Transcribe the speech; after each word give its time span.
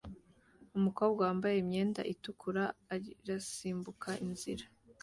Umukobwa 0.77 1.19
wambaye 1.27 1.55
imyenda 1.59 2.01
itukura 2.13 2.63
irasimbuka 3.25 4.09
inzira 4.25 4.65